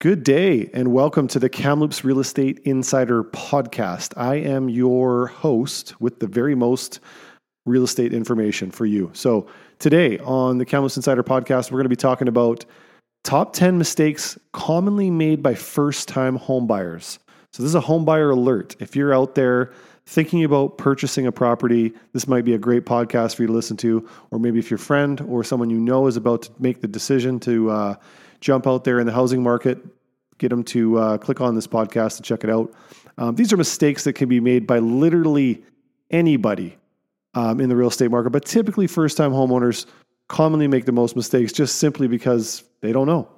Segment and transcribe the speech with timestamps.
[0.00, 4.12] Good day, and welcome to the Kamloops Real Estate Insider Podcast.
[4.16, 7.00] I am your host with the very most
[7.66, 9.10] real estate information for you.
[9.12, 9.48] So,
[9.80, 12.64] today on the Kamloops Insider Podcast, we're going to be talking about
[13.24, 17.18] top 10 mistakes commonly made by first time homebuyers.
[17.52, 18.76] So, this is a homebuyer alert.
[18.78, 19.72] If you're out there
[20.06, 23.76] thinking about purchasing a property, this might be a great podcast for you to listen
[23.78, 24.08] to.
[24.30, 27.40] Or maybe if your friend or someone you know is about to make the decision
[27.40, 27.94] to, uh,
[28.40, 29.78] jump out there in the housing market,
[30.38, 32.72] get them to uh, click on this podcast and check it out.
[33.18, 35.62] Um, these are mistakes that can be made by literally
[36.10, 36.76] anybody
[37.34, 39.86] um, in the real estate market, but typically first time homeowners
[40.28, 43.28] commonly make the most mistakes just simply because they don't know.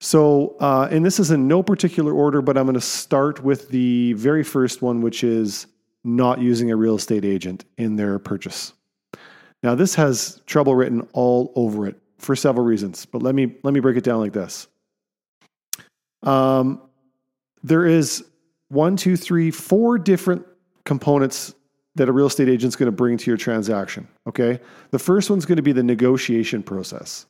[0.00, 3.68] So, uh, and this is in no particular order, but I'm going to start with
[3.68, 5.68] the very first one, which is
[6.02, 8.72] not using a real estate agent in their purchase.
[9.62, 13.74] Now, this has trouble written all over it for several reasons, but let me let
[13.74, 14.68] me break it down like this.
[16.22, 16.80] Um,
[17.62, 18.24] there is
[18.68, 20.46] one, two, three, four different
[20.84, 21.54] components
[21.96, 24.08] that a real estate agent is going to bring to your transaction.
[24.26, 27.26] Okay, the first one's going to be the negotiation process,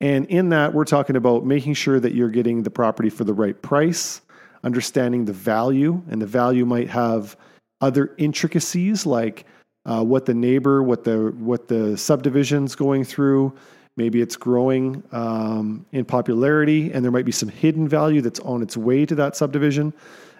[0.00, 3.34] and in that we're talking about making sure that you're getting the property for the
[3.34, 4.20] right price,
[4.64, 7.36] understanding the value, and the value might have
[7.80, 9.46] other intricacies like
[9.86, 13.56] uh, what the neighbor, what the what the subdivision's going through,
[13.96, 18.62] Maybe it's growing um, in popularity and there might be some hidden value that's on
[18.62, 19.92] its way to that subdivision.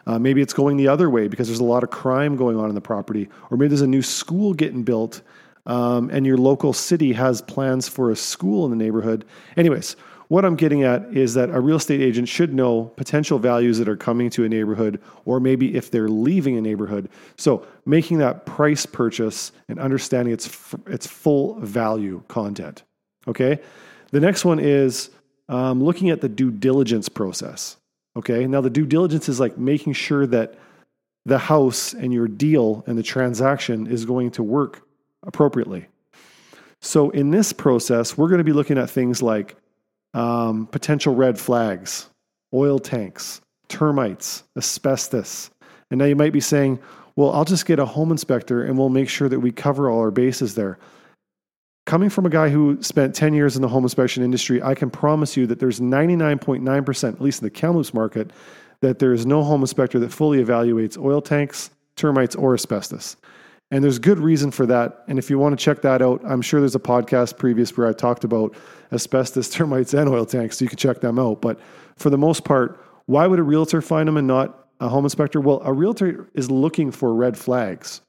[0.07, 2.69] Uh, maybe it's going the other way because there's a lot of crime going on
[2.69, 3.29] in the property.
[3.51, 5.23] Or maybe there's a new school getting built
[5.67, 9.25] um, and your local city has plans for a school in the neighborhood.
[9.57, 9.97] Anyways,
[10.29, 13.89] what I'm getting at is that a real estate agent should know potential values that
[13.89, 17.09] are coming to a neighborhood, or maybe if they're leaving a neighborhood.
[17.37, 22.83] So, making that price purchase and understanding its, its full value content.
[23.29, 23.59] Okay.
[24.11, 25.11] The next one is
[25.49, 27.77] um, looking at the due diligence process.
[28.17, 28.47] Okay.
[28.47, 30.55] Now, the due diligence is like making sure that
[31.25, 34.86] the house and your deal and the transaction is going to work
[35.25, 35.86] appropriately.
[36.81, 39.57] So, in this process, we're going to be looking at things like
[40.15, 42.09] um, potential red flags,
[42.55, 45.51] oil tanks, termites, asbestos.
[45.91, 46.79] And now you might be saying,
[47.17, 50.01] well, I'll just get a home inspector and we'll make sure that we cover all
[50.01, 50.79] our bases there
[51.86, 54.91] coming from a guy who spent 10 years in the home inspection industry, I can
[54.91, 58.33] promise you that there's 99.9%, at least in the Kamloops market,
[58.80, 63.17] that there is no home inspector that fully evaluates oil tanks, termites, or asbestos.
[63.70, 65.02] And there's good reason for that.
[65.08, 67.89] And if you want to check that out, I'm sure there's a podcast previous where
[67.89, 68.55] I talked about
[68.92, 71.41] asbestos, termites, and oil tanks, so you can check them out.
[71.41, 71.58] But
[71.97, 75.41] for the most part, why would a realtor find them and not a home inspector?
[75.41, 78.03] Well, a realtor is looking for red flags.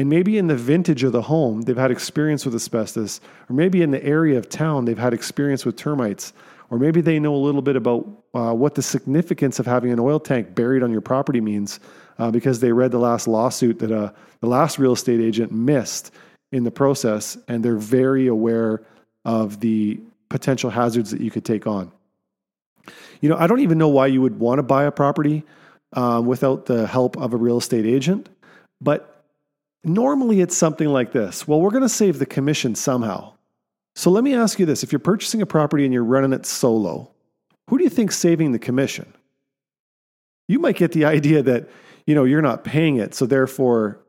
[0.00, 3.82] And maybe in the vintage of the home, they've had experience with asbestos, or maybe
[3.82, 6.32] in the area of town, they've had experience with termites,
[6.70, 10.00] or maybe they know a little bit about uh, what the significance of having an
[10.00, 11.80] oil tank buried on your property means
[12.18, 16.14] uh, because they read the last lawsuit that uh, the last real estate agent missed
[16.50, 18.82] in the process, and they're very aware
[19.26, 20.00] of the
[20.30, 21.92] potential hazards that you could take on.
[23.20, 25.44] You know, I don't even know why you would want to buy a property
[25.92, 28.30] um, without the help of a real estate agent,
[28.80, 29.09] but
[29.82, 33.34] Normally, it's something like this Well, we're going to save the commission somehow.
[33.94, 36.46] So let me ask you this if you're purchasing a property and you're running it
[36.46, 37.10] solo,
[37.68, 39.12] who do you think's saving the commission?
[40.48, 41.68] You might get the idea that,
[42.06, 44.00] you know, you're not paying it, so therefore,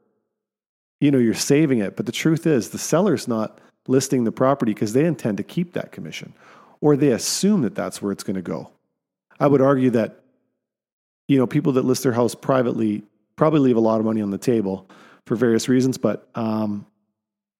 [1.00, 1.96] you know, you're saving it.
[1.96, 5.74] But the truth is, the seller's not listing the property because they intend to keep
[5.74, 6.34] that commission
[6.82, 8.72] or they assume that that's where it's going to go.
[9.40, 10.20] I would argue that,
[11.28, 13.04] you know, people that list their house privately
[13.36, 14.88] probably leave a lot of money on the table
[15.32, 15.98] for various reasons.
[15.98, 16.86] But um,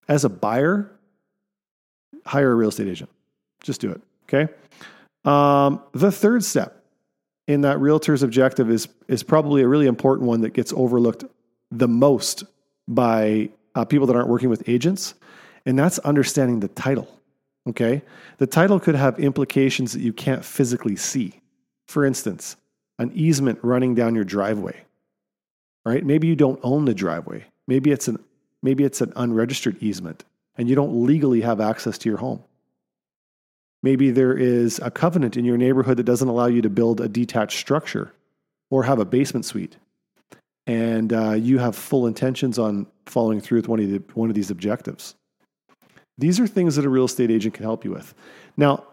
[0.10, 0.92] as a buyer,
[2.26, 3.10] hire a real estate agent.
[3.62, 4.02] Just do it.
[4.26, 4.52] Okay.
[5.24, 6.84] Um, the third step
[7.48, 11.24] in that realtor's objective is is probably a really important one that gets overlooked
[11.72, 12.44] the most
[12.90, 15.14] by uh, people that aren't working with agents,
[15.66, 17.08] and that's understanding the title.
[17.70, 18.02] Okay,
[18.38, 21.40] the title could have implications that you can't physically see.
[21.88, 22.58] For instance,
[23.00, 24.84] an easement running down your driveway.
[25.86, 26.06] Right?
[26.06, 27.46] Maybe you don't own the driveway.
[27.68, 28.18] Maybe it's an
[28.64, 30.24] maybe it's an unregistered easement
[30.58, 32.44] and you don't legally have access to your home.
[33.84, 37.10] Maybe there is a covenant in your neighborhood that doesn't allow you to build a
[37.10, 38.14] detached structure
[38.70, 39.78] or have a basement suite.
[40.68, 44.36] And uh, you have full intentions on following through with one of, the, one of
[44.36, 45.16] these objectives.
[46.18, 48.14] These are things that a real estate agent can help you with.
[48.56, 48.84] Now,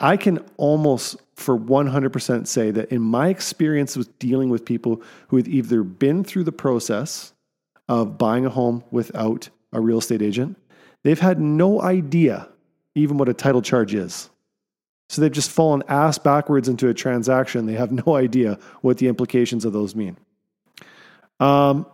[0.00, 5.36] I can almost for 100% say that in my experience with dealing with people who
[5.36, 7.32] have either been through the process
[7.88, 10.56] of buying a home without a real estate agent.
[11.04, 12.48] They've had no idea
[12.94, 14.30] even what a title charge is.
[15.08, 17.66] So they've just fallen ass backwards into a transaction.
[17.66, 20.16] They have no idea what the implications of those mean.
[21.38, 21.86] Um,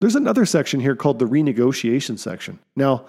[0.00, 2.58] there's another section here called the renegotiation section.
[2.74, 3.06] Now,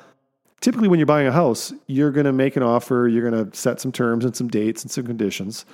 [0.61, 3.55] typically when you're buying a house, you're going to make an offer, you're going to
[3.57, 5.65] set some terms and some dates and some conditions,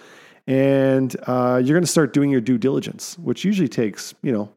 [0.47, 4.49] and uh, you're going to start doing your due diligence, which usually takes, you know,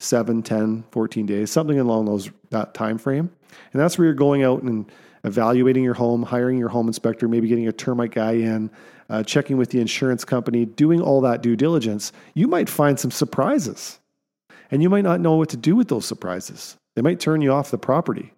[0.00, 3.30] 7, 10, 14 days, something along those that time frame.
[3.72, 4.90] And that's where you're going out and
[5.24, 8.70] evaluating your home, hiring your home inspector, maybe getting a termite guy in,
[9.08, 12.12] uh, checking with the insurance company, doing all that due diligence.
[12.34, 13.98] You might find some surprises
[14.70, 16.76] and you might not know what to do with those surprises.
[16.94, 18.32] They might turn you off the property.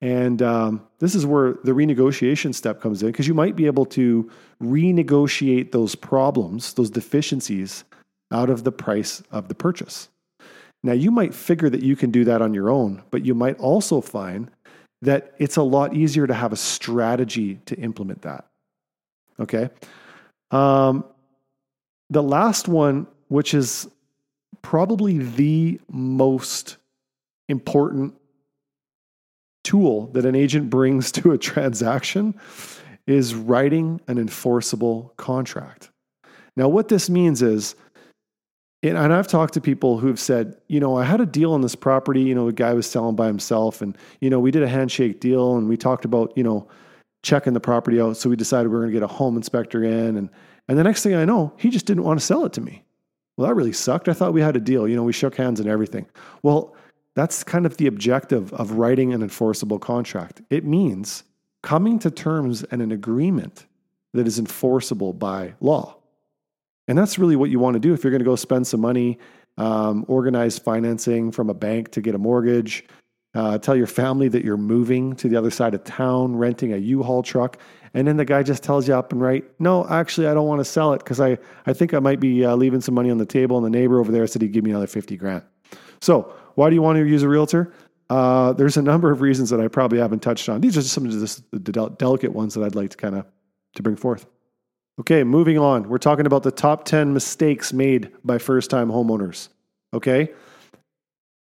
[0.00, 3.86] And um, this is where the renegotiation step comes in because you might be able
[3.86, 4.28] to
[4.60, 7.84] renegotiate those problems, those deficiencies
[8.32, 10.08] out of the price of the purchase.
[10.82, 13.58] Now, you might figure that you can do that on your own, but you might
[13.58, 14.50] also find
[15.02, 18.46] that it's a lot easier to have a strategy to implement that.
[19.38, 19.70] Okay.
[20.50, 21.04] Um,
[22.10, 23.88] the last one, which is
[24.60, 26.76] probably the most
[27.48, 28.14] important
[29.64, 32.34] tool that an agent brings to a transaction
[33.06, 35.90] is writing an enforceable contract.
[36.56, 37.74] Now, what this means is,
[38.82, 41.76] and I've talked to people who've said, you know, I had a deal on this
[41.76, 42.22] property.
[42.22, 45.20] You know, the guy was selling by himself, and you know, we did a handshake
[45.20, 46.68] deal, and we talked about, you know,
[47.22, 48.16] checking the property out.
[48.16, 50.28] So we decided we are going to get a home inspector in, and
[50.68, 52.82] and the next thing I know, he just didn't want to sell it to me.
[53.36, 54.08] Well, that really sucked.
[54.08, 54.86] I thought we had a deal.
[54.86, 56.06] You know, we shook hands and everything.
[56.42, 56.76] Well,
[57.14, 60.42] that's kind of the objective of writing an enforceable contract.
[60.50, 61.24] It means
[61.62, 63.66] coming to terms and an agreement
[64.12, 65.96] that is enforceable by law.
[66.92, 68.82] And that's really what you want to do if you're going to go spend some
[68.82, 69.16] money,
[69.56, 72.84] um, organize financing from a bank to get a mortgage,
[73.34, 76.76] uh, tell your family that you're moving to the other side of town, renting a
[76.76, 77.56] U-Haul truck.
[77.94, 80.60] And then the guy just tells you up and right, no, actually, I don't want
[80.60, 83.16] to sell it because I, I think I might be uh, leaving some money on
[83.16, 83.56] the table.
[83.56, 85.44] And the neighbor over there said he'd give me another 50 grand.
[86.02, 87.72] So, why do you want to use a realtor?
[88.10, 90.60] Uh, there's a number of reasons that I probably haven't touched on.
[90.60, 91.12] These are just some of
[91.52, 93.24] the del- delicate ones that I'd like to kind of
[93.76, 94.26] to bring forth.
[95.00, 95.88] Okay, moving on.
[95.88, 99.48] We're talking about the top 10 mistakes made by first time homeowners.
[99.94, 100.30] Okay?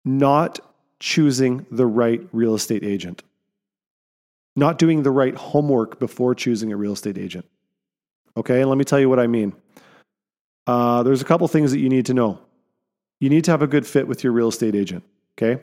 [0.03, 0.59] Not
[0.99, 3.23] choosing the right real estate agent
[4.57, 7.45] not doing the right homework before choosing a real estate agent.
[8.35, 9.53] Okay, and let me tell you what I mean.
[10.65, 12.39] Uh, there's a couple things that you need to know.
[13.19, 15.03] You need to have a good fit with your real estate agent.
[15.37, 15.61] Okay,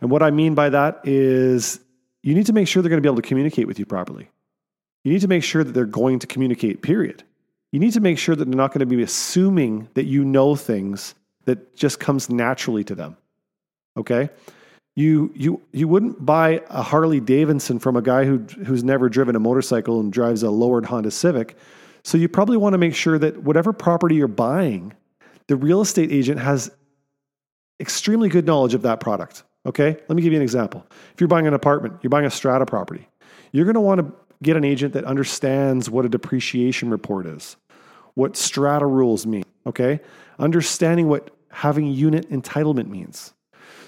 [0.00, 1.80] and what I mean by that is
[2.22, 4.28] you need to make sure they're going to be able to communicate with you properly.
[5.04, 7.24] You need to make sure that they're going to communicate, period.
[7.72, 10.54] You need to make sure that they're not going to be assuming that you know
[10.56, 11.14] things
[11.44, 13.16] that just comes naturally to them.
[13.96, 14.30] Okay?
[14.94, 19.36] you you you wouldn't buy a Harley Davidson from a guy who who's never driven
[19.36, 21.56] a motorcycle and drives a lowered Honda Civic.
[22.04, 24.92] So you probably want to make sure that whatever property you're buying,
[25.46, 26.70] the real estate agent has
[27.80, 29.44] extremely good knowledge of that product.
[29.64, 29.96] Okay?
[30.08, 30.84] Let me give you an example.
[31.14, 33.06] If you're buying an apartment, you're buying a strata property,
[33.52, 37.56] you're going to want to get an agent that understands what a depreciation report is,
[38.14, 40.00] what strata rules mean, okay?
[40.38, 43.32] Understanding what having unit entitlement means.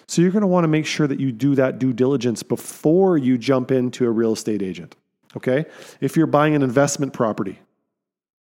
[0.06, 3.16] So you're going to want to make sure that you do that due diligence before
[3.16, 4.96] you jump into a real estate agent.
[5.36, 5.64] Okay?
[6.00, 7.58] If you're buying an investment property,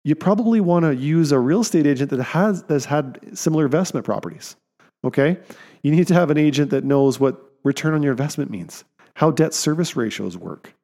[0.04, 4.06] you probably want to use a real estate agent that has that's had similar investment
[4.06, 4.56] properties.
[5.04, 5.38] Okay?
[5.82, 8.84] You need to have an agent that knows what return on your investment means,
[9.16, 10.76] how debt service ratios work.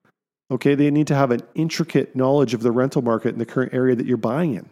[0.51, 0.75] Okay?
[0.75, 3.95] They need to have an intricate knowledge of the rental market in the current area
[3.95, 4.69] that you're buying in.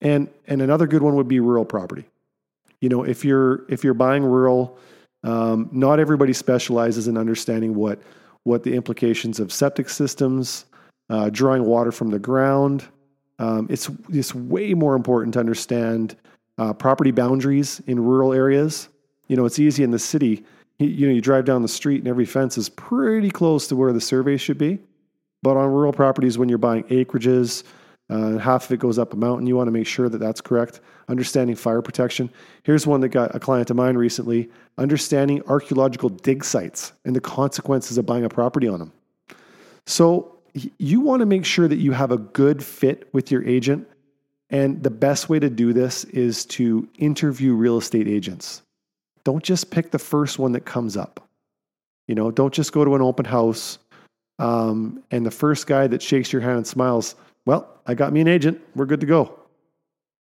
[0.00, 2.06] And and another good one would be rural property
[2.80, 4.78] you know, if you're if you're buying rural,
[5.24, 8.00] um, not everybody specializes in understanding what
[8.44, 10.66] what the implications of septic systems,
[11.10, 12.84] uh, drawing water from the ground.
[13.38, 16.16] Um, it's it's way more important to understand
[16.58, 18.88] uh, property boundaries in rural areas.
[19.28, 20.44] You know, it's easy in the city.
[20.78, 23.92] You, know, you drive down the street and every fence is pretty close to where
[23.92, 24.78] the survey should be.
[25.42, 27.62] But on rural properties, when you're buying acreages,
[28.08, 29.46] uh, half of it goes up a mountain.
[29.46, 30.80] You want to make sure that that's correct.
[31.08, 32.30] Understanding fire protection.
[32.62, 37.20] Here's one that got a client of mine recently understanding archaeological dig sites and the
[37.20, 38.92] consequences of buying a property on them.
[39.86, 40.32] So,
[40.78, 43.86] you want to make sure that you have a good fit with your agent.
[44.48, 48.62] And the best way to do this is to interview real estate agents.
[49.26, 51.28] Don't just pick the first one that comes up.
[52.06, 53.78] You know, don't just go to an open house
[54.38, 58.20] um, and the first guy that shakes your hand and smiles well, I got me
[58.20, 58.60] an agent.
[58.76, 59.36] We're good to go.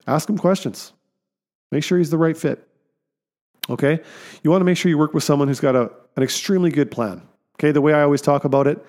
[0.06, 0.94] Ask him questions.
[1.70, 2.66] Make sure he's the right fit.
[3.68, 4.00] Okay?
[4.42, 6.90] You want to make sure you work with someone who's got a, an extremely good
[6.90, 7.20] plan.
[7.56, 7.72] Okay?
[7.72, 8.82] The way I always talk about it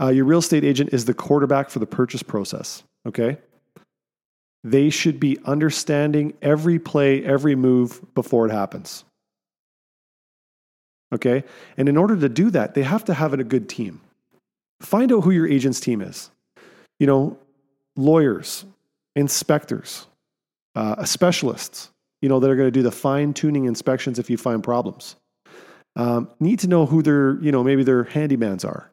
[0.00, 2.84] Uh, your real estate agent is the quarterback for the purchase process.
[3.06, 3.38] Okay.
[4.62, 9.04] They should be understanding every play, every move before it happens.
[11.12, 11.44] Okay.
[11.76, 14.00] And in order to do that, they have to have a good team.
[14.80, 16.30] Find out who your agent's team is.
[16.98, 17.38] You know,
[17.96, 18.64] lawyers,
[19.16, 20.06] inspectors,
[20.74, 24.36] uh, specialists, you know, that are going to do the fine tuning inspections if you
[24.36, 25.16] find problems.
[25.96, 28.90] Um, need to know who their, you know, maybe their handymans are,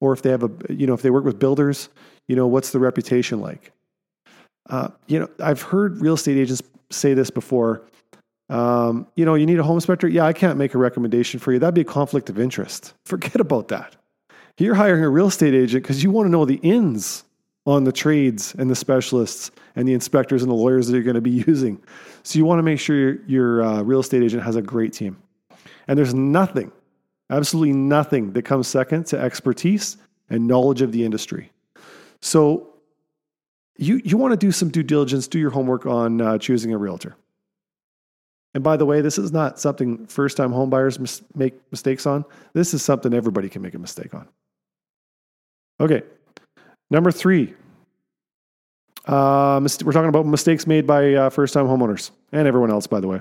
[0.00, 1.88] or if they have a, you know, if they work with builders,
[2.28, 3.72] you know, what's the reputation like?
[4.68, 7.82] Uh, you know, I've heard real estate agents say this before.
[8.48, 10.06] Um, you know, you need a home inspector.
[10.06, 11.58] Yeah, I can't make a recommendation for you.
[11.58, 12.94] That'd be a conflict of interest.
[13.04, 13.96] Forget about that.
[14.58, 17.24] You're hiring a real estate agent because you want to know the ins
[17.66, 21.14] on the trades and the specialists and the inspectors and the lawyers that you're going
[21.14, 21.82] to be using.
[22.22, 25.20] So you want to make sure your, uh, real estate agent has a great team.
[25.88, 26.72] And there's nothing,
[27.28, 29.96] absolutely nothing that comes second to expertise
[30.30, 31.52] and knowledge of the industry.
[32.20, 32.74] So
[33.76, 36.78] you, you want to do some due diligence, do your homework on uh, choosing a
[36.78, 37.16] realtor.
[38.56, 42.24] And by the way, this is not something first time homebuyers mis- make mistakes on.
[42.54, 44.26] This is something everybody can make a mistake on.
[45.78, 46.02] Okay,
[46.90, 47.52] number three.
[49.04, 52.98] Uh, we're talking about mistakes made by uh, first time homeowners and everyone else, by
[52.98, 53.20] the way.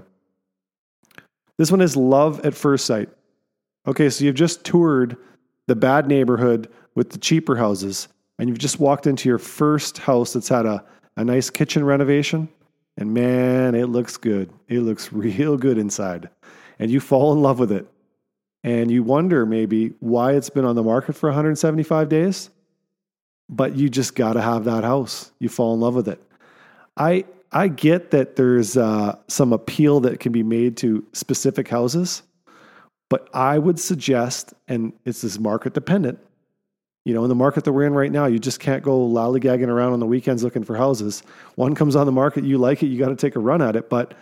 [1.58, 3.10] This one is love at first sight.
[3.88, 5.18] Okay, so you've just toured
[5.68, 8.08] the bad neighborhood with the cheaper houses,
[8.40, 10.82] and you've just walked into your first house that's had a,
[11.18, 12.48] a nice kitchen renovation,
[12.98, 14.52] and man, it looks good.
[14.68, 16.30] It looks real good inside.
[16.80, 17.88] And you fall in love with it.
[18.64, 22.50] And you wonder maybe why it's been on the market for 175 days,
[23.48, 25.32] but you just got to have that house.
[25.40, 26.20] You fall in love with it.
[26.98, 32.24] I I get that there's uh, some appeal that can be made to specific houses,
[33.10, 36.20] but I would suggest, and it's this market dependent.
[37.06, 39.68] You know, in the market that we're in right now, you just can't go lollygagging
[39.68, 41.22] around on the weekends looking for houses.
[41.54, 43.76] One comes on the market, you like it, you got to take a run at
[43.76, 43.90] it.
[43.90, 44.16] But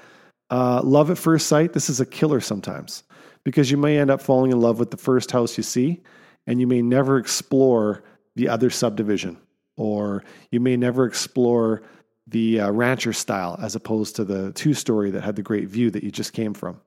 [0.49, 3.03] uh, love at first sight, this is a killer sometimes
[3.45, 6.01] because you may end up falling in love with the first house you see,
[6.45, 8.03] and you may never explore
[8.35, 9.37] the other subdivision,
[9.77, 11.83] or you may never explore
[12.27, 15.89] the uh, rancher style as opposed to the two story that had the great view
[15.89, 16.79] that you just came from.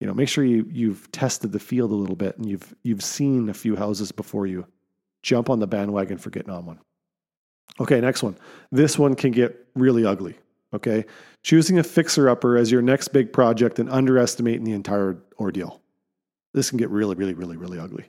[0.00, 3.04] You know, make sure you you've tested the field a little bit and you've you've
[3.04, 4.66] seen a few houses before you
[5.26, 6.78] jump on the bandwagon for getting on one.
[7.80, 8.38] Okay, next one.
[8.70, 10.36] This one can get really ugly.
[10.72, 11.04] Okay,
[11.42, 15.80] choosing a fixer upper as your next big project and underestimating the entire ordeal.
[16.54, 18.06] This can get really, really, really, really ugly.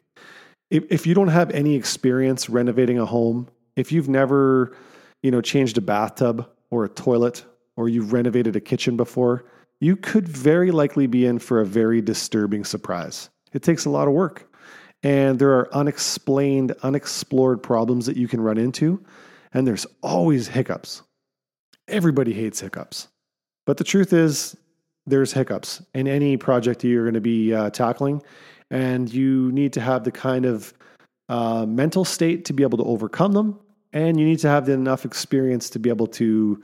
[0.70, 4.76] If, if you don't have any experience renovating a home, if you've never
[5.24, 7.46] you know, changed a bathtub or a toilet
[7.76, 9.46] or you've renovated a kitchen before,
[9.80, 13.30] you could very likely be in for a very disturbing surprise.
[13.54, 14.52] It takes a lot of work.
[15.04, 19.04] And there are unexplained, unexplored problems that you can run into.
[19.54, 21.04] And there's always hiccups.
[21.88, 23.08] Everybody hates hiccups.
[23.66, 24.58] But the truth is,
[25.06, 28.22] there's hiccups in any project you're going to be uh, tackling.
[28.72, 30.74] And you need to have the kind of
[31.30, 33.60] uh, mental state to be able to overcome them
[33.94, 36.62] and you need to have enough experience to be able to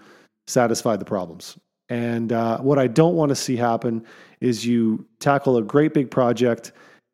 [0.47, 1.57] satisfy the problems.
[1.89, 4.05] And uh, what I don't want to see happen
[4.41, 6.71] is you tackle a great big project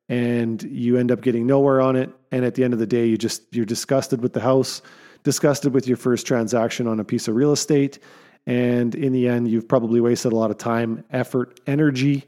[0.10, 2.10] and you end up getting nowhere on it.
[2.32, 4.82] And at the end of the day, you just you're disgusted with the house,
[5.24, 8.00] disgusted with your first transaction on a piece of real estate,
[8.46, 12.26] and in the end, you've probably wasted a lot of time, effort, energy,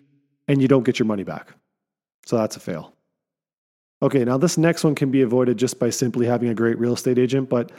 [0.48, 1.50] and you don't get your money back.
[2.26, 2.94] So that's a fail.
[4.04, 6.94] Okay, now this next one can be avoided just by simply having a great real
[6.94, 7.72] estate agent, but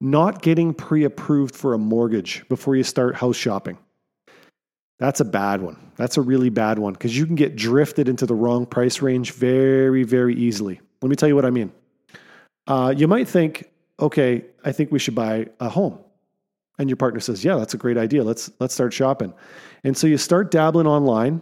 [0.00, 3.78] not getting pre approved for a mortgage before you start house shopping.
[4.98, 5.76] That's a bad one.
[5.96, 9.32] That's a really bad one because you can get drifted into the wrong price range
[9.32, 10.80] very, very easily.
[11.02, 11.72] Let me tell you what I mean.
[12.66, 15.98] Uh, you might think, okay, I think we should buy a home.
[16.78, 18.22] And your partner says, yeah, that's a great idea.
[18.22, 19.34] Let's, let's start shopping.
[19.84, 21.40] And so you start dabbling online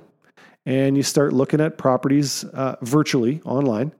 [0.64, 3.92] and you start looking at properties uh, virtually online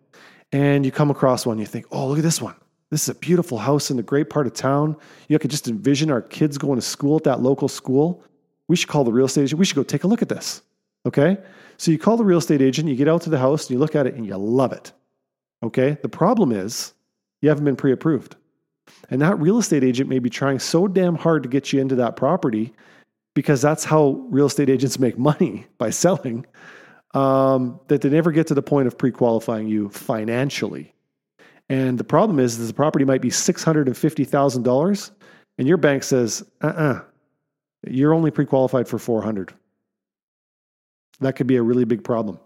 [0.52, 2.54] and you come across one, you think, oh, look at this one.
[2.90, 4.96] This is a beautiful house in a great part of town.
[5.28, 8.22] You could just envision our kids going to school at that local school.
[8.68, 9.58] We should call the real estate agent.
[9.58, 10.62] We should go take a look at this.
[11.06, 11.38] Okay?
[11.76, 13.78] So you call the real estate agent, you get out to the house, and you
[13.78, 14.92] look at it and you love it.
[15.62, 15.98] Okay?
[16.02, 16.94] The problem is
[17.42, 18.36] you haven't been pre approved.
[19.10, 21.96] And that real estate agent may be trying so damn hard to get you into
[21.96, 22.72] that property
[23.34, 26.46] because that's how real estate agents make money by selling
[27.14, 30.92] um, that they never get to the point of pre qualifying you financially.
[31.68, 35.10] And the problem is, is the property might be $650,000
[35.58, 37.00] and your bank says, uh uh-uh, uh,
[37.86, 39.52] you are only pre qualified for 400.
[41.20, 42.38] That could be a really big problem.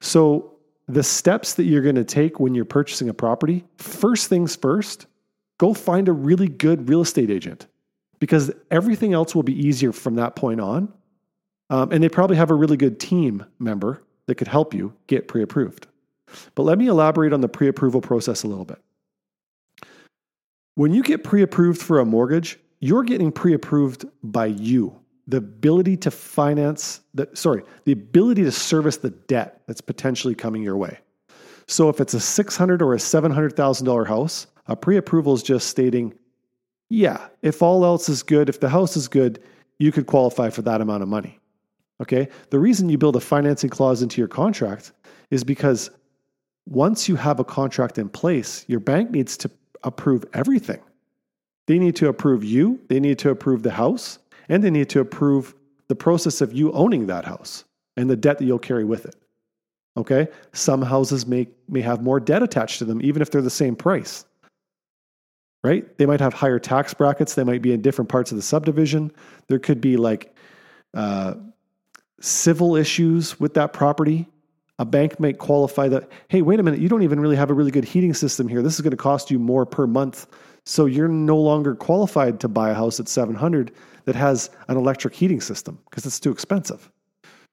[0.00, 0.54] So
[0.88, 5.06] the steps that you're going to take when you're purchasing a property, first things first,
[5.58, 7.66] go find a really good real estate agent
[8.18, 10.92] because everything else will be easier from that point on.
[11.70, 15.28] Um, and they probably have a really good team member that could help you get
[15.28, 15.86] pre approved.
[16.54, 18.78] But let me elaborate on the pre approval process a little bit.
[20.74, 24.98] When you get pre approved for a mortgage, you're getting pre approved by you.
[25.26, 30.62] The ability to finance, the, sorry, the ability to service the debt that's potentially coming
[30.62, 30.98] your way.
[31.66, 36.14] So if it's a 600 or a $700,000 house, a pre approval is just stating,
[36.88, 39.42] yeah, if all else is good, if the house is good,
[39.78, 41.38] you could qualify for that amount of money.
[42.00, 42.28] Okay.
[42.50, 44.92] The reason you build a financing clause into your contract
[45.30, 45.90] is because
[46.66, 49.50] once you have a contract in place, your bank needs to
[49.82, 50.80] approve everything.
[51.68, 55.00] They need to approve you, they need to approve the house, and they need to
[55.00, 55.54] approve
[55.88, 57.64] the process of you owning that house
[57.98, 59.16] and the debt that you'll carry with it.
[59.94, 60.28] Okay?
[60.54, 63.76] Some houses may, may have more debt attached to them, even if they're the same
[63.76, 64.24] price.
[65.62, 65.98] Right?
[65.98, 67.34] They might have higher tax brackets.
[67.34, 69.12] They might be in different parts of the subdivision.
[69.48, 70.34] There could be like
[70.94, 71.34] uh,
[72.18, 74.26] civil issues with that property.
[74.78, 77.54] A bank might qualify that, hey, wait a minute, you don't even really have a
[77.54, 78.62] really good heating system here.
[78.62, 80.28] This is going to cost you more per month.
[80.68, 83.72] So you're no longer qualified to buy a house at 700
[84.04, 86.92] that has an electric heating system because it's too expensive.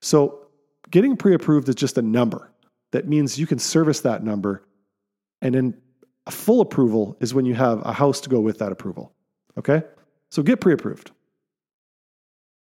[0.01, 0.47] So
[0.91, 2.51] getting pre approved is just a number.
[2.91, 4.65] That means you can service that number.
[5.41, 5.77] And then
[6.27, 9.13] a full approval is when you have a house to go with that approval.
[9.57, 9.83] Okay?
[10.29, 11.11] So get pre approved.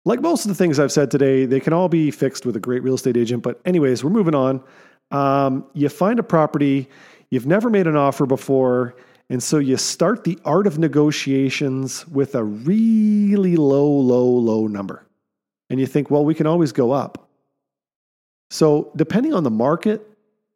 [0.06, 2.60] Like most of the things I've said today, they can all be fixed with a
[2.60, 3.42] great real estate agent.
[3.42, 4.64] But, anyways, we're moving on.
[5.10, 6.88] Um, you find a property,
[7.28, 8.96] you've never made an offer before,
[9.30, 15.06] and so you start the art of negotiations with a really low, low, low number.
[15.70, 17.28] And you think, well, we can always go up.
[18.50, 20.04] So, depending on the market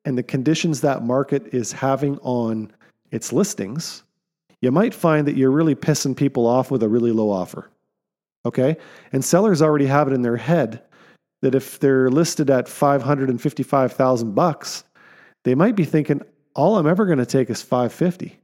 [0.04, 2.73] and the conditions that market is having on
[3.12, 4.02] its listings,
[4.61, 7.71] you might find that you're really pissing people off with a really low offer.
[8.45, 8.76] Okay?
[9.12, 10.82] And sellers already have it in their head
[11.43, 14.82] that if they're listed at 555,000 bucks,
[15.45, 16.23] they might be thinking
[16.56, 18.41] all I'm ever going to take is 550.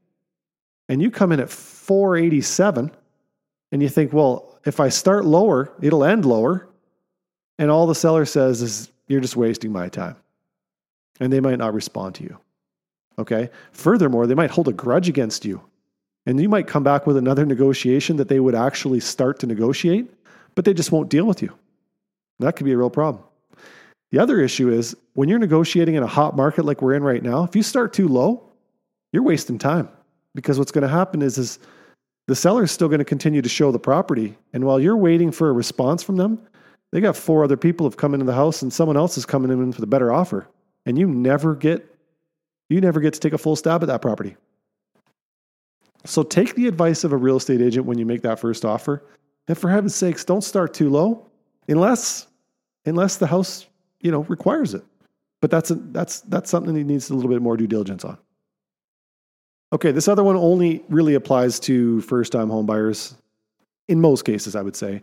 [0.90, 2.90] And you come in at 487
[3.70, 6.68] and you think, well, if I start lower, it'll end lower.
[7.60, 10.16] And all the seller says is you're just wasting my time.
[11.20, 12.36] And they might not respond to you.
[13.20, 13.50] Okay?
[13.70, 15.62] Furthermore, they might hold a grudge against you
[16.26, 20.10] and you might come back with another negotiation that they would actually start to negotiate,
[20.56, 21.56] but they just won't deal with you.
[22.40, 23.22] That could be a real problem.
[24.10, 27.22] The other issue is when you're negotiating in a hot market like we're in right
[27.22, 28.42] now, if you start too low,
[29.12, 29.88] you're wasting time
[30.34, 31.58] because what's going to happen is, is
[32.26, 34.36] the seller is still going to continue to show the property.
[34.52, 36.40] And while you're waiting for a response from them,
[36.92, 39.50] they got four other people have come into the house and someone else is coming
[39.50, 40.48] in for the better offer.
[40.86, 41.86] And you never get
[42.68, 44.36] you never get to take a full stab at that property.
[46.04, 49.04] So take the advice of a real estate agent when you make that first offer.
[49.48, 51.26] And for heaven's sakes, don't start too low
[51.68, 52.28] unless
[52.86, 53.66] unless the house,
[54.00, 54.84] you know, requires it.
[55.40, 58.16] But that's a, that's that's something that needs a little bit more due diligence on.
[59.72, 63.14] Okay, this other one only really applies to first-time home buyers
[63.88, 65.02] in most cases, I would say.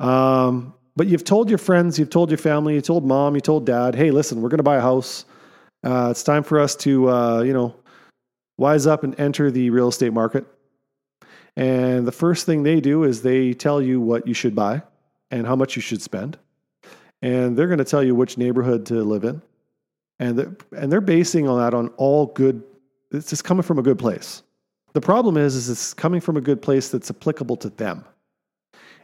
[0.00, 3.66] Um, but you've told your friends, you've told your family, you told mom, you told
[3.66, 5.24] dad, hey, listen, we're going to buy a house.
[5.84, 7.76] Uh, it's time for us to, uh, you know,
[8.56, 10.44] wise up and enter the real estate market.
[11.56, 14.82] And the first thing they do is they tell you what you should buy
[15.30, 16.38] and how much you should spend.
[17.22, 19.42] And they're going to tell you which neighborhood to live in.
[20.18, 22.62] And they're, and they're basing on that on all good,
[23.10, 24.42] it's just coming from a good place.
[24.92, 28.04] The problem is, is it's coming from a good place that's applicable to them.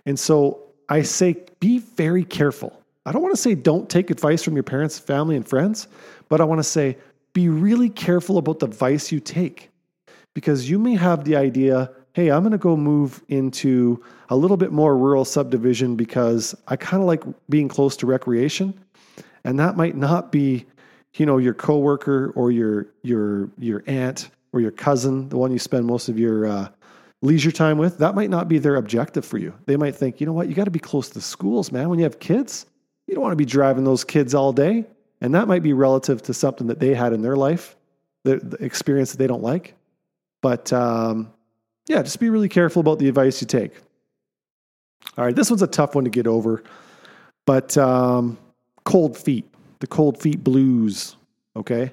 [0.06, 2.80] And so I say, be very careful.
[3.06, 5.88] I don't want to say don't take advice from your parents, family, and friends,
[6.28, 6.96] but I want to say
[7.32, 9.70] be really careful about the advice you take
[10.34, 14.56] because you may have the idea hey, I'm going to go move into a little
[14.56, 18.72] bit more rural subdivision because I kind of like being close to recreation.
[19.42, 20.64] And that might not be,
[21.16, 25.58] you know, your coworker or your your your aunt or your cousin, the one you
[25.58, 26.68] spend most of your uh,
[27.22, 27.98] leisure time with.
[27.98, 29.54] That might not be their objective for you.
[29.66, 31.88] They might think, you know what, you got to be close to schools, man.
[31.88, 32.66] When you have kids,
[33.06, 34.84] you don't want to be driving those kids all day.
[35.20, 37.76] And that might be relative to something that they had in their life,
[38.24, 39.74] the, the experience that they don't like.
[40.42, 41.32] But um,
[41.86, 43.72] yeah, just be really careful about the advice you take.
[45.16, 46.62] All right, this one's a tough one to get over,
[47.46, 48.36] but um,
[48.84, 49.48] cold feet,
[49.80, 51.16] the cold feet blues.
[51.56, 51.92] Okay,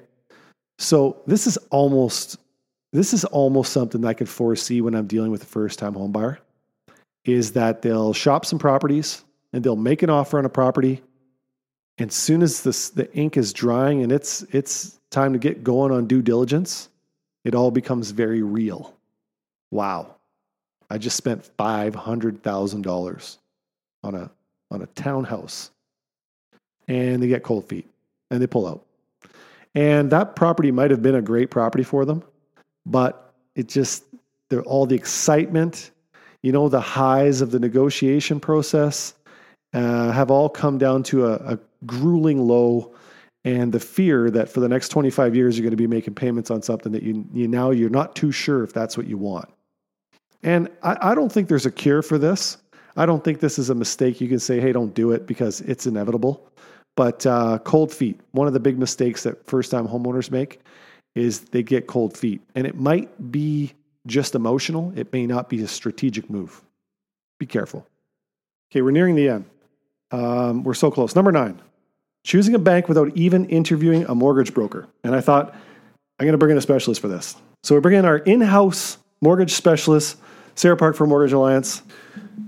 [0.78, 2.38] so this is almost
[2.92, 6.12] this is almost something I can foresee when I'm dealing with a first time home
[6.12, 6.40] buyer.
[7.24, 11.02] Is that they'll shop some properties and they'll make an offer on a property
[11.98, 15.64] And as soon as this the ink is drying and it's it's time to get
[15.64, 16.90] going on due diligence,
[17.44, 18.96] it all becomes very real.
[19.72, 20.16] Wow.
[20.90, 23.40] I just spent five hundred thousand dollars
[24.04, 24.30] on a
[24.72, 25.71] on a townhouse.
[26.88, 27.88] And they get cold feet
[28.30, 28.84] and they pull out.
[29.74, 32.22] And that property might have been a great property for them,
[32.84, 34.04] but it just
[34.66, 35.90] all the excitement,
[36.42, 39.14] you know, the highs of the negotiation process
[39.72, 42.94] uh, have all come down to a, a grueling low
[43.44, 46.50] and the fear that for the next 25 years you're going to be making payments
[46.50, 49.48] on something that you, you now you're not too sure if that's what you want.
[50.42, 52.58] And I, I, don't think there's a cure for this.
[52.96, 54.20] I don't think this is a mistake.
[54.20, 56.46] You can say hey don't do it because it's inevitable
[56.96, 60.60] but uh, cold feet one of the big mistakes that first time homeowners make
[61.14, 63.72] is they get cold feet and it might be
[64.06, 66.62] just emotional it may not be a strategic move
[67.38, 67.86] be careful
[68.70, 69.44] okay we're nearing the end
[70.10, 71.60] um, we're so close number nine
[72.24, 74.88] choosing a bank without even interviewing a mortgage broker.
[75.04, 75.54] And I thought,
[76.18, 77.36] I'm going to bring in a specialist for this.
[77.62, 80.18] So we bring in our in house mortgage specialist,
[80.54, 81.82] Sarah Park for Mortgage Alliance.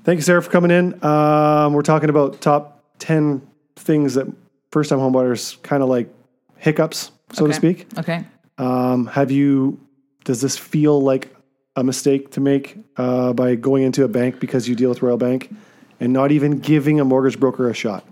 [0.05, 1.05] Thank you, Sarah, for coming in.
[1.05, 4.27] Um, we're talking about top 10 things that
[4.71, 6.09] first time homebuyers kind of like
[6.57, 7.53] hiccups, so okay.
[7.53, 7.87] to speak.
[7.99, 8.25] Okay.
[8.59, 9.81] Um, have you,
[10.25, 11.35] does this feel like
[11.77, 15.17] a mistake to make uh, by going into a bank because you deal with Royal
[15.17, 15.55] Bank
[16.01, 18.05] and not even giving a mortgage broker a shot?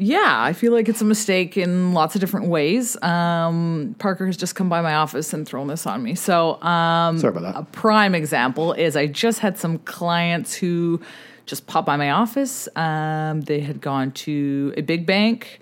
[0.00, 3.00] Yeah, I feel like it's a mistake in lots of different ways.
[3.02, 6.14] Um, Parker has just come by my office and thrown this on me.
[6.14, 7.58] So, um, sorry about that.
[7.58, 11.00] A prime example is I just had some clients who
[11.48, 12.68] just popped by my office.
[12.76, 15.60] Um, they had gone to a big bank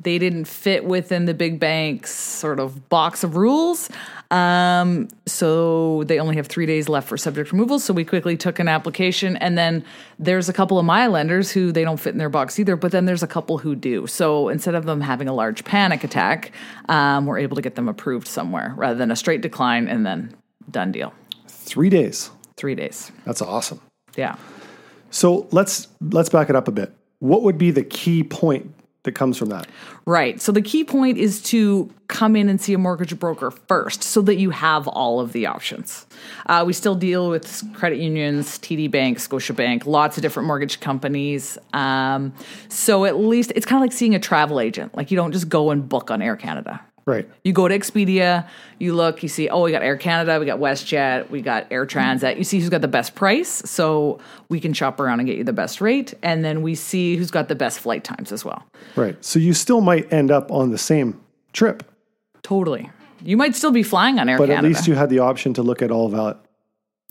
[0.00, 3.90] they didn't fit within the big bank's sort of box of rules.
[4.30, 7.80] Um, so they only have three days left for subject removal.
[7.80, 9.36] So we quickly took an application.
[9.38, 9.84] And then
[10.18, 12.92] there's a couple of my lenders who they don't fit in their box either, but
[12.92, 14.06] then there's a couple who do.
[14.06, 16.52] So instead of them having a large panic attack,
[16.88, 20.32] um, we're able to get them approved somewhere rather than a straight decline and then
[20.70, 21.12] done deal.
[21.48, 22.30] Three days.
[22.56, 23.10] Three days.
[23.24, 23.80] That's awesome.
[24.16, 24.36] Yeah.
[25.10, 26.92] So let's let's back it up a bit.
[27.20, 28.72] What would be the key point
[29.08, 29.66] that comes from that.
[30.06, 30.40] Right.
[30.40, 34.20] So the key point is to come in and see a mortgage broker first so
[34.22, 36.06] that you have all of the options.
[36.46, 41.58] Uh, we still deal with credit unions, TD Bank, Scotiabank, lots of different mortgage companies.
[41.72, 42.34] Um,
[42.68, 44.94] so at least it's kind of like seeing a travel agent.
[44.96, 46.80] Like you don't just go and book on Air Canada.
[47.08, 47.26] Right.
[47.42, 48.46] You go to Expedia,
[48.78, 51.86] you look, you see, oh, we got Air Canada, we got WestJet, we got Air
[51.86, 52.36] Transat.
[52.36, 54.18] You see who's got the best price, so
[54.50, 57.30] we can shop around and get you the best rate, and then we see who's
[57.30, 58.62] got the best flight times as well.
[58.94, 59.16] Right.
[59.24, 61.18] So you still might end up on the same
[61.54, 61.82] trip.
[62.42, 62.90] Totally.
[63.22, 64.62] You might still be flying on Air but Canada.
[64.62, 66.36] But at least you had the option to look at all valid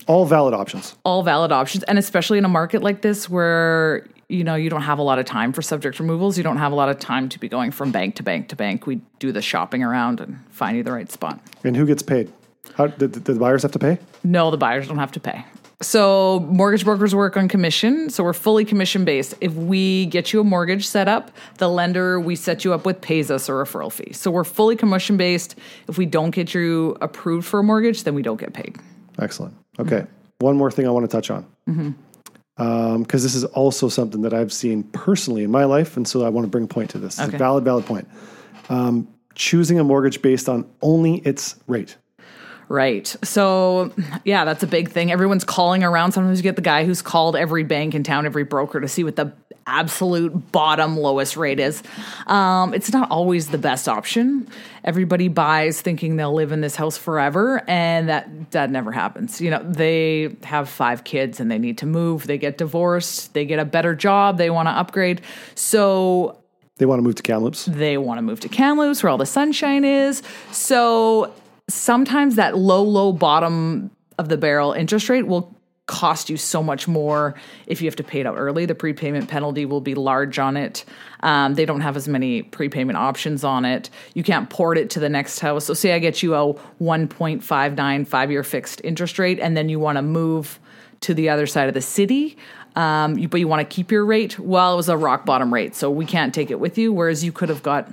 [0.06, 0.96] all valid options.
[1.04, 1.84] All valid options.
[1.86, 5.20] And especially in a market like this where you know, you don't have a lot
[5.20, 6.38] of time for subject removals.
[6.38, 8.56] You don't have a lot of time to be going from bank to bank to
[8.56, 8.86] bank.
[8.86, 11.40] We do the shopping around and find you the right spot.
[11.64, 12.32] And who gets paid?
[12.76, 14.00] How, did, did the buyers have to pay?
[14.24, 15.46] No, the buyers don't have to pay.
[15.80, 18.10] So mortgage brokers work on commission.
[18.10, 19.36] So we're fully commission based.
[19.40, 23.00] If we get you a mortgage set up, the lender we set you up with
[23.00, 24.12] pays us a referral fee.
[24.12, 25.56] So we're fully commission based.
[25.88, 28.76] If we don't get you approved for a mortgage, then we don't get paid.
[29.20, 29.56] Excellent.
[29.80, 30.00] Okay.
[30.00, 30.46] Mm-hmm.
[30.46, 31.46] One more thing I want to touch on.
[31.70, 31.92] Mm-hmm
[32.58, 36.26] because um, this is also something that I've seen personally in my life, and so
[36.26, 37.20] I want to bring a point to this.
[37.20, 37.26] Okay.
[37.26, 38.08] It's a valid, valid point.
[38.70, 41.98] Um, choosing a mortgage based on only its rate.
[42.70, 43.16] Right.
[43.24, 43.94] So,
[44.26, 45.12] yeah, that's a big thing.
[45.12, 46.12] Everyone's calling around.
[46.12, 49.04] Sometimes you get the guy who's called every bank in town, every broker to see
[49.04, 49.32] what the
[49.68, 51.84] absolute bottom lowest rate is.
[52.26, 54.48] Um, it's not always the best option.
[54.84, 59.40] Everybody buys thinking they'll live in this house forever, and that that never happens.
[59.42, 62.26] You know, they have five kids and they need to move.
[62.26, 63.34] They get divorced.
[63.34, 64.38] They get a better job.
[64.38, 65.22] They want to upgrade.
[65.56, 66.42] So
[66.78, 67.66] they want to move to Kamloops.
[67.66, 70.24] They want to move to Kamloops, where all the sunshine is.
[70.52, 71.34] So
[71.68, 75.57] sometimes that low, low bottom of the barrel interest rate will
[75.88, 77.34] cost you so much more
[77.66, 78.66] if you have to pay it out early.
[78.66, 80.86] The prepayment penalty will be large on it.
[81.22, 83.90] Um, they don't have as many prepayment options on it.
[84.14, 85.66] You can't port it to the next house.
[85.66, 89.80] So, say I get you a 1.59 five year fixed interest rate, and then you
[89.80, 90.60] want to move
[91.02, 92.38] to the other side of the city.
[92.76, 94.38] Um, you, but you want to keep your rate.
[94.38, 96.94] Well, it was a rock bottom rate, so we can't take it with you.
[96.94, 97.90] Whereas you could have got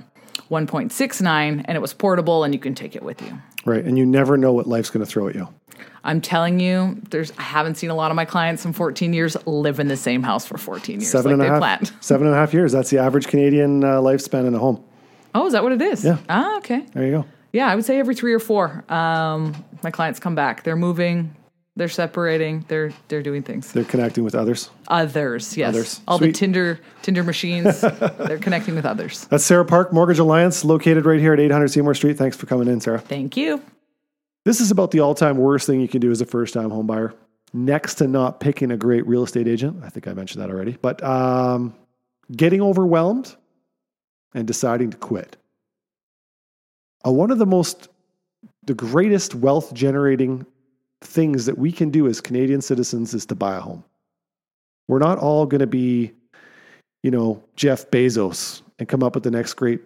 [0.51, 3.39] 1.69 and it was portable and you can take it with you.
[3.65, 3.83] Right.
[3.83, 5.47] And you never know what life's going to throw at you.
[6.05, 9.35] I'm telling you, there's I haven't seen a lot of my clients in 14 years
[9.47, 11.11] live in the same house for 14 years.
[11.11, 12.71] Seven like and a half, seven and a half years.
[12.71, 14.83] That's the average Canadian uh, lifespan in a home.
[15.33, 16.05] Oh, is that what it is?
[16.05, 16.17] Yeah.
[16.29, 16.85] Ah, okay.
[16.93, 17.25] There you go.
[17.51, 18.85] Yeah, I would say every three or four.
[18.87, 20.63] Um, my clients come back.
[20.63, 21.35] They're moving.
[21.77, 22.63] They're separating.
[22.67, 23.71] They're they're doing things.
[23.73, 24.69] They're connecting with others.
[24.87, 25.69] Others, yes.
[25.69, 26.01] Others.
[26.07, 26.27] All Sweet.
[26.27, 27.81] the Tinder Tinder machines.
[28.19, 29.25] they're connecting with others.
[29.25, 32.17] That's Sarah Park Mortgage Alliance, located right here at 800 Seymour Street.
[32.17, 32.99] Thanks for coming in, Sarah.
[32.99, 33.61] Thank you.
[34.45, 36.69] This is about the all time worst thing you can do as a first time
[36.69, 37.13] homebuyer.
[37.53, 39.83] Next to not picking a great real estate agent.
[39.83, 40.77] I think I mentioned that already.
[40.81, 41.73] But um,
[42.35, 43.35] getting overwhelmed
[44.33, 45.37] and deciding to quit.
[47.05, 47.87] Uh, one of the most,
[48.65, 50.45] the greatest wealth generating
[51.01, 53.83] things that we can do as Canadian citizens is to buy a home.
[54.87, 56.11] We're not all going to be,
[57.03, 59.81] you know, Jeff Bezos and come up with the next great,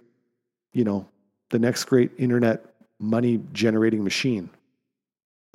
[0.74, 1.08] you know,
[1.50, 2.69] the next great internet
[3.00, 4.50] money generating machine.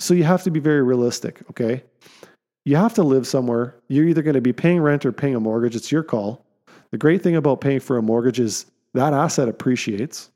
[0.01, 1.83] So you have to be very realistic, okay?
[2.65, 3.75] You have to live somewhere.
[3.89, 5.77] You're either going to be paying rent or paying a mortgage.
[5.77, 6.45] It's your call.
[6.91, 10.31] The great thing about paying for a mortgage is that asset appreciates.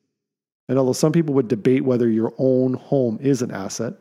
[0.69, 3.95] And although some people would debate whether your own home is an asset,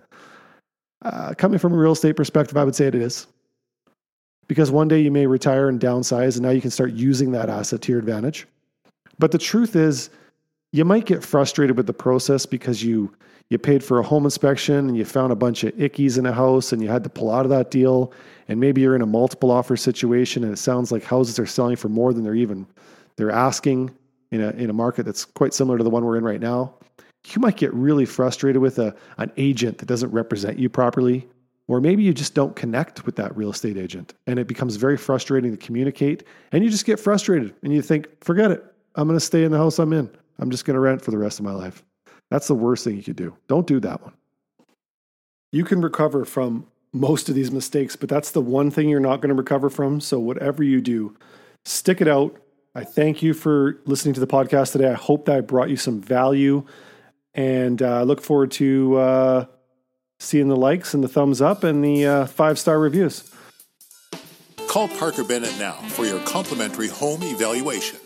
[1.04, 3.28] uh, coming from a real estate perspective, I would say it is.
[4.48, 7.50] Because one day you may retire and downsize, and now you can start using that
[7.50, 8.48] asset to your advantage.
[9.20, 10.10] But the truth is,
[10.78, 13.12] you might get frustrated with the process because you
[13.50, 16.34] you paid for a home inspection and you found a bunch of ickies in a
[16.34, 18.12] house and you had to pull out of that deal.
[18.50, 21.78] And maybe you're in a multiple offer situation and it sounds like houses are selling
[21.78, 22.68] for more than they're even
[23.16, 23.90] they're asking
[24.32, 26.76] in a in a market that's quite similar to the one we're in right now.
[27.26, 31.28] You might get really frustrated with a an agent that doesn't represent you properly
[31.68, 34.98] or maybe you just don't connect with that real estate agent and it becomes very
[34.98, 38.64] frustrating to communicate and you just get frustrated and you think forget it.
[38.96, 41.12] I'm going to stay in the house i'm in i'm just going to rent for
[41.12, 41.84] the rest of my life
[42.30, 43.36] that's the worst thing you could do.
[43.48, 44.14] Don't do that one.
[45.52, 49.22] You can recover from most of these mistakes, but that's the one thing you're not
[49.22, 50.02] going to recover from.
[50.02, 51.16] So, whatever you do,
[51.66, 52.36] stick it out.
[52.76, 54.92] I thank you for listening to the podcast today.
[54.92, 56.64] I hope that I brought you some value
[57.34, 59.46] and uh, look forward to uh,
[60.20, 63.32] seeing the likes and the thumbs up and the uh, five star reviews.
[64.68, 68.00] Call Parker Bennett now for your complimentary home evaluation.